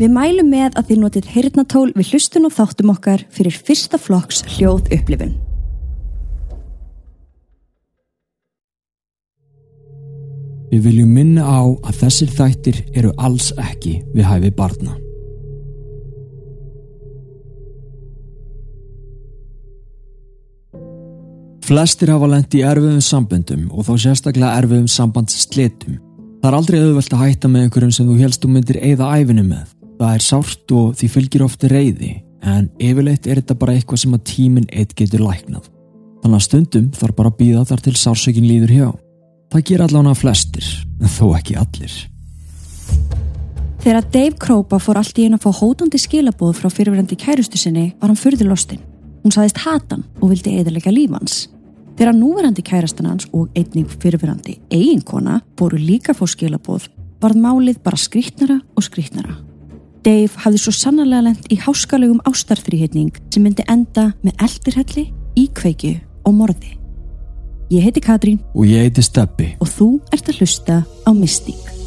[0.00, 4.38] Við mælum með að þið notið heyrnatól við hlustun og þáttum okkar fyrir fyrsta flokks
[4.48, 5.34] hljóð upplifun.
[10.70, 14.94] Við viljum minna á að þessir þættir eru alls ekki við hæfi barna.
[21.66, 26.00] Flestir hafa lent í erfiðum samböndum og þá sérstaklega erfiðum sambandslitum.
[26.40, 29.44] Það er aldrei auðvelt að hætta með einhverjum sem þú helst og myndir eigða æfinu
[29.44, 29.68] með.
[30.00, 34.14] Það er sárt og því fylgir ofta reyði, en yfirleitt er þetta bara eitthvað sem
[34.16, 35.66] að tíminn eitt getur læknað.
[36.22, 38.86] Þannig að stundum þarf bara að býða þar til sársökin líður hjá.
[39.52, 40.70] Það ger allavega flestir,
[41.02, 41.98] en þó ekki allir.
[43.80, 47.90] Þegar Dave Krópa fór allt í einu að fá hótandi skilabóð frá fyrirverandi kærustu sinni
[48.00, 48.80] var hann fyrður lostinn.
[49.20, 51.46] Hún saðist hatan og vildi eðalega lífans.
[52.00, 56.88] Þegar núverandi kærastan hans og einning fyrirverandi eiginkona fóru líka fór skilabóð
[57.20, 59.36] varð málið bara skrítnara og skrítnara.
[60.04, 65.04] Dave hafði svo sannarlega lent í háskalegum ástarfríhetning sem myndi enda með eldirhelli,
[65.40, 66.76] íkveikju og morði.
[67.70, 69.52] Ég heiti Katrín Og ég heiti Steppi.
[69.60, 71.79] og þú ert að hlusta á Mystík.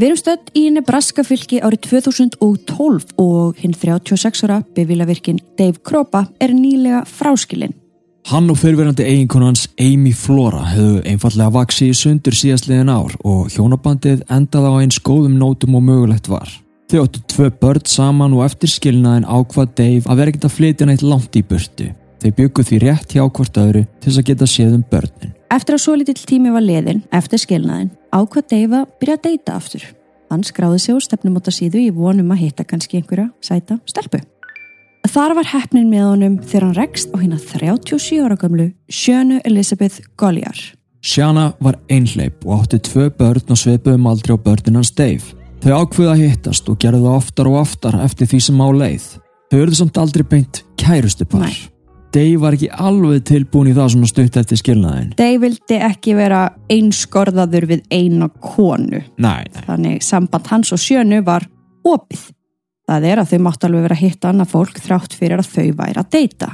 [0.00, 6.22] Við erum stödd í Nebraska fylki árið 2012 og hinn 36 ára bevilavirkin Dave Krópa
[6.40, 7.74] er nýlega fráskilinn.
[8.30, 14.22] Hann og fyrirverandi eiginkonans Amy Flora hefðu einfallega vaksið í sundur síðastliðin ár og hjónabandið
[14.32, 16.48] endaði á eins góðum nótum og mögulegt var.
[16.88, 20.88] Þau áttu tvö börn saman og eftir skilnaðin ákvað Dave að vera ekkert að flytja
[20.88, 21.92] neitt langt í burtu.
[22.24, 25.36] Þau byggu því rétt hjá hvort öðru til þess að geta séð um börnin.
[25.50, 29.56] Eftir að svo litill tími var liðin, eftir skilnaðin, ákvað Dave að byrja að deyta
[29.56, 29.88] aftur.
[30.30, 34.20] Hann skráði sig á stefnumóta síðu í vonum að hitta kannski einhverja sæta stelpu.
[35.10, 40.04] Þar var heppnin með honum þegar hann rekst á hérna 37 ára gamlu Sjönu Elisabeth
[40.20, 40.58] Golliar.
[41.00, 45.34] Shana var einhleip og átti tvö börn og sveipuðum aldrei á börnin hans Dave.
[45.64, 49.06] Þau ákveða hittast og gerðu það oftar og oftar eftir því sem á leið.
[49.50, 51.48] Þau eruðu samt aldrei beint kærustu par.
[51.48, 51.79] Nei.
[52.10, 55.12] Dave var ekki alveg tilbúin í það svona stutt eftir skilnaðin.
[55.18, 56.40] Dave vildi ekki vera
[56.72, 59.04] einskorðaður við eina konu.
[59.22, 59.62] Nei, nei.
[59.68, 61.46] Þannig samband hans og Sjönu var
[61.86, 62.24] opið.
[62.90, 65.68] Það er að þau máttu alveg vera að hitta annað fólk þrátt fyrir að þau
[65.78, 66.50] væri að deyta.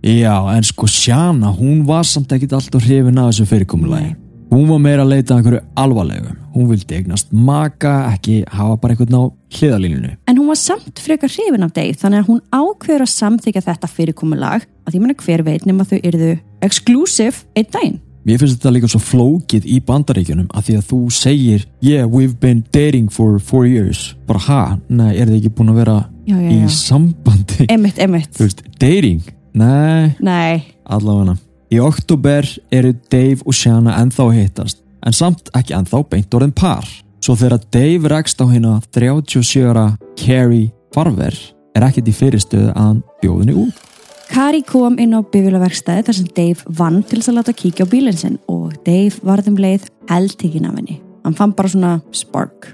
[0.00, 4.14] Já, en sko Shana, hún var samt ekkit alltaf hrifin af þessu fyrirkomulagi.
[4.50, 6.32] Hún var meira að leita einhverju alvarlegu.
[6.56, 9.22] Hún vildi eignast maka, ekki hafa bara einhvern á
[9.54, 10.10] hliðalínunu.
[10.26, 13.90] En hún var samt frekar hrifin af Dave þannig að hún ákveður að samþykja þetta
[13.94, 16.32] fyrirkomulag að því manna hver veit nema þau yrðu
[16.66, 18.00] exclusive einn daginn.
[18.26, 22.36] Mér finnst þetta líka svo flókið í bandaríkjunum að því að þú segir Yeah, we've
[22.42, 24.14] been dating for four years.
[24.28, 25.94] Bara ha, nei, er þið ekki búin að vera
[26.26, 26.68] Já, já, í já.
[26.74, 27.68] sambandi?
[27.72, 28.34] Emitt, emitt.
[28.36, 29.22] Þú veist, dating?
[29.54, 31.38] Nei, Nei, allavega.
[31.70, 36.54] Í oktober eru Dave og Shana ennþá að hittast, en samt ekki ennþá beint orðin
[36.56, 36.88] par.
[37.22, 39.84] Svo þegar Dave rekst á hérna 37 ára
[40.18, 41.36] Carrie Farver
[41.78, 43.86] er ekkert í fyrirstöðu að hann bjóðinni út.
[44.30, 47.92] Kari kom inn á bifjölaverkstæði þar sem Dave vann til þess að láta kíkja á
[47.94, 51.00] bílinn sinn og Dave varðum leið eldtíkin af henni.
[51.22, 52.72] Hann fann bara svona spark.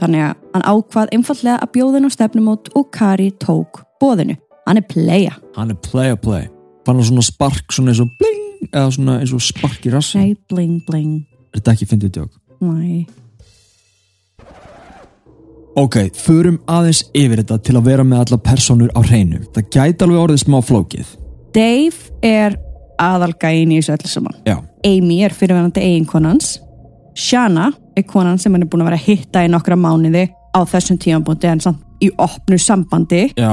[0.00, 4.40] Þannig að hann ákvað einfallega að bjóðin á stefnumót og Kari tók bóðinu.
[4.64, 5.36] Hann er playa.
[5.56, 6.48] Hann er play a play.
[6.88, 10.22] Hann svona spark svona eins og bling eða svona eins og spark í rassin.
[10.24, 11.18] Nei, bling, bling.
[11.52, 12.30] Er þetta ekki fyndið djók?
[12.64, 13.06] Nei.
[15.78, 19.44] Ok, förum aðeins yfir þetta til að vera með alla personur á hreinu.
[19.54, 21.12] Það gæti alveg orðið smá flókið.
[21.54, 22.56] Dave er
[22.98, 24.40] aðalgæin í þessu öllu saman.
[24.48, 24.56] Já,
[24.88, 26.56] Amy er fyrirverandi eiginkonans.
[27.18, 27.68] Shana
[27.98, 30.24] er konan sem hann er búin að vera hitta í nokkra mánuði
[30.54, 33.28] á þessum tímanbúndi en samt í opnu sambandi.
[33.36, 33.52] já.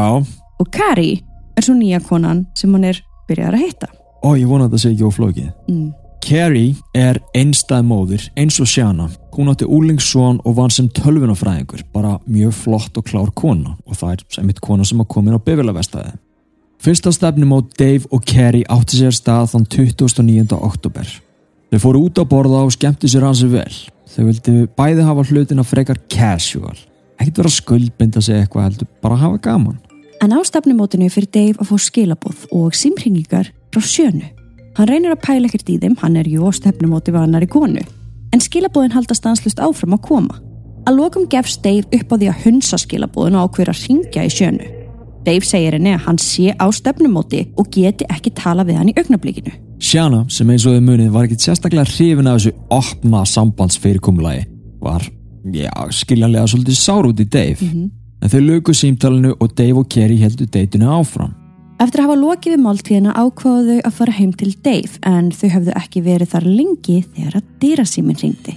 [0.60, 1.20] Og Kari
[1.58, 3.92] er svo nýja konan sem hann er byrjar að hitta.
[4.26, 5.54] Ó, ég vona að þetta sé ekki óflókið.
[5.70, 5.94] Mm.
[6.26, 9.12] Carrie er einstæð móðir eins og Shana.
[9.36, 14.16] Hún átti úlingsson og vann sem tölvunafræðingur, bara mjög flott og klár kona og það
[14.16, 16.16] er sem mitt kona sem að komin á bifilavestæði.
[16.82, 20.58] Fyrsta stefnum á Dave og Carrie átti sér stað þann 29.
[20.58, 21.14] oktober.
[21.70, 23.78] Þau fóru út að borða og skemmti sér hansi vel.
[24.16, 26.78] Þau vildi bæði hafa hlutina frekar casual.
[27.20, 29.78] Ekkert vera að skuldbinda sig eitthvað heldur, bara hafa gaman.
[30.26, 34.26] En á stefnumótinu fyrir Dave að fá skilabóð og símringingar frá sjönu.
[34.74, 37.84] Hann reynir að pæla ekkert í þeim, hann er jú á stefnumóti við annari konu.
[38.34, 40.40] En skilabóðin halda stanslust áfram að koma.
[40.90, 44.32] Að lokum gefst Dave upp á því að hunsa skilabóðin og ákveður að ringja í
[44.34, 44.70] sjönu.
[45.28, 48.96] Dave segir henni að hann sé á stefnumóti og geti ekki tala við hann í
[48.98, 49.54] augnablíkinu.
[49.78, 54.50] Sjana, sem eins og þau munið var ekki sérstaklega hrifin af þessu opna sambandsfyrirkomulagi,
[54.82, 55.06] var,
[55.54, 57.62] já, skiljanlega svolítið sár út í Dave.
[57.62, 57.94] Mm -hmm.
[58.26, 61.36] En þau lögu símtalinu og Dave og Kerry heldur deitinu áfram.
[61.78, 65.50] Eftir að hafa lokið við máltíðina ákváðu þau að fara heim til Dave en þau
[65.54, 68.56] hefðu ekki verið þar lengi þegar að dýrasíminn ringdi.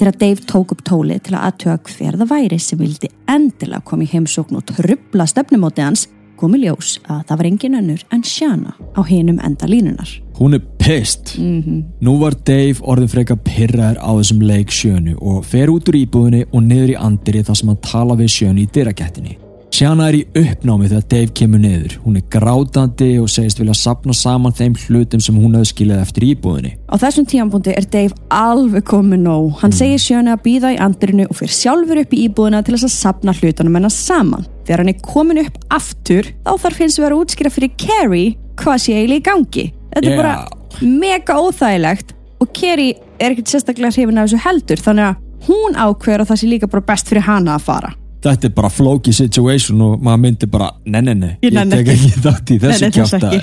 [0.00, 4.06] Þegar Dave tók upp tóli til að aðtöa hver það væri sem vildi endilega koma
[4.06, 6.06] í heimsókn og trubla stefnumótið hans
[6.36, 10.10] komi ljós að það var engin önnur en Shana á hinum enda línunar.
[10.36, 11.38] Hún er pist.
[11.38, 11.82] Mm -hmm.
[12.00, 16.44] Nú var Dave orðin freka pyrraður á þessum leik sjönu og fer út úr íbúðinni
[16.52, 19.45] og niður í andiri þar sem hann tala við sjönu í dyrakettinni.
[19.76, 21.98] Sjana er í uppnámi þegar Dave kemur niður.
[22.00, 26.24] Hún er grátandi og segist vilja sapna saman þeim hlutum sem hún hefði skiljað eftir
[26.30, 26.70] íbúðinni.
[26.88, 29.50] Á þessum tíanbúndi er Dave alveg komið nóg.
[29.60, 29.76] Hann mm.
[29.76, 32.94] segir Sjana að býða í andirinu og fyrir sjálfur upp í íbúðina til þess að
[32.94, 34.48] sapna hlutunum hennar saman.
[34.64, 38.96] Þegar hann er komin upp aftur, þá þarf hins að útskýra fyrir Carrie hvað sé
[38.96, 39.66] eiginlega í gangi.
[39.92, 40.16] Þetta Yeah.
[40.16, 45.22] er bara mega óþægilegt og Carrie er ekkert sérstaklega hrifin af þessu heldur þannig að
[45.50, 47.94] hún ákveður að það sé líka bara best fyrir hana að fara.
[48.22, 51.88] Þetta er bara flóki situation og maður myndi bara, nei, nei, nei, Ég ég tek
[51.92, 52.10] ekki.
[52.24, 53.40] þátt í þessu kjátaði.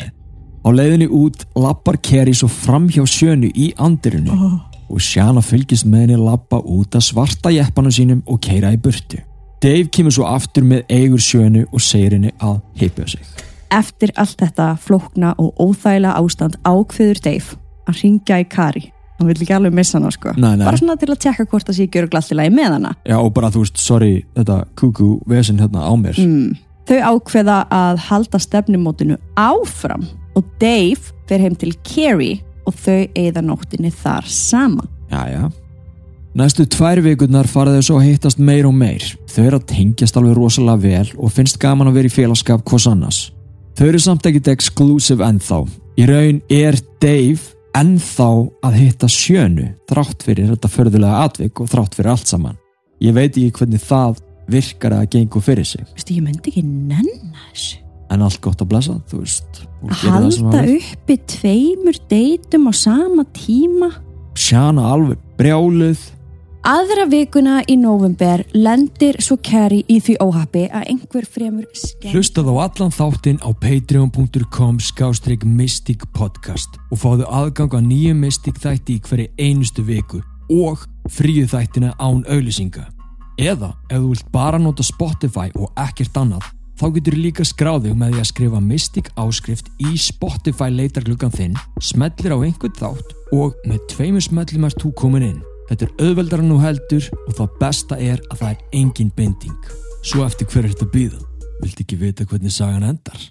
[0.63, 4.59] Á leiðinni út lappar Kerry svo fram hjá sjönu í andirinu Oh.
[4.89, 9.19] og Sjana fylgist með henni lappa út að svarta jeppanum sínum og keira í burtu.
[9.61, 13.21] Dave kemur svo aftur með eigur sjönu og segir henni að heipja sig.
[13.71, 17.55] Eftir allt þetta flókna og óþægilega ástand ákveður Dave
[17.87, 18.92] að ringja í Kari.
[19.23, 20.33] Hann vil ekki alveg missa hana sko.
[20.35, 20.65] Nei, nei.
[20.67, 22.89] Bara svona til að tjekka hvort það sé ekki örglallilagi með hana.
[23.07, 26.19] Já og bara þú veist, sorry, þetta kúkú vesen hérna á mér.
[26.19, 26.57] Mm.
[26.89, 30.03] Þau ákveða að halda stefnumótinu áfram
[30.35, 34.91] og Dave fer heim til Carrie og þau eigða nóttinni þar saman.
[35.07, 35.43] Já, já.
[36.35, 39.07] Næstu tvær vikurnar fara þau svo að hittast meir og meir.
[39.31, 42.89] Þau eru að tengjast alveg rosalega vel og finnst gaman að vera í félagskap hvers
[42.91, 43.23] annars.
[43.79, 45.63] Þau eru samt ekkit exclusive ennþá.
[45.95, 48.29] Í raun er Dave ennþá
[48.65, 52.59] að hitta sjönu þrátt fyrir þetta förðulega atvik og þrátt fyrir allt saman.
[53.03, 54.21] Ég veit ekki hvernig það
[54.53, 55.85] virkar að gengur fyrir sig.
[55.95, 57.79] Vistu, ég myndi ekki nenn þessu.
[58.13, 59.61] En allt gott að blessa, þú veist.
[59.87, 60.75] Að halda vill.
[60.77, 63.89] uppi tveimur deytum á sama tíma.
[64.37, 66.03] Sjana alveg brjáluð.
[66.63, 72.13] Aðra vikuna í november lendir svo Carrie í því óhappi að einhver fremur skemmt.
[72.13, 78.63] Hlustað á allan þáttinn á patreon.com skástrík Mystic Podcast og fáðu aðgang að nýju Mystic
[78.63, 80.23] þætti í hverju einustu viku
[80.55, 82.87] og fríu þættina án auðlýsinga.
[83.43, 86.47] Eða ef þú vilt bara nota Spotify og ekkert annað
[86.79, 92.31] þá getur líka skráðið með því að skrifa Mystic áskrift í Spotify leitargluggan þinn, smellir
[92.31, 95.49] á einhvern þátt og með tveimur smellum erst þú komin inn.
[95.69, 99.69] Þetta er auðveldar en þú heldur og það besta er að það er engin binding.
[100.03, 101.21] Svo eftir hver er þetta býða?
[101.63, 103.21] Viltu ekki vita hvernig sagan endar?